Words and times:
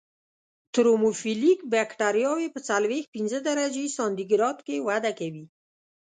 ترموفیلیک 0.73 1.59
بکټریاوې 1.71 2.47
په 2.53 2.59
څلویښت 2.67 3.09
پنځه 3.15 3.39
درجې 3.47 3.85
سانتي 3.97 4.25
ګراد 4.31 4.57
کې 4.67 4.83
وده 4.87 5.11
کوي. 5.19 5.45